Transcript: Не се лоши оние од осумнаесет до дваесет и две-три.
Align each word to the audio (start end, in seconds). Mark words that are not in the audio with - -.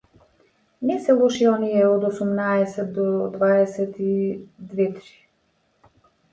Не 0.91 0.95
се 1.03 1.15
лоши 1.19 1.47
оние 1.49 1.83
од 1.89 2.07
осумнаесет 2.09 2.91
до 2.97 3.07
дваесет 3.37 4.03
и 4.15 4.17
две-три. 4.75 5.17